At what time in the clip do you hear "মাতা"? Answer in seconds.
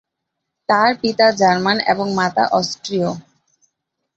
2.15-2.43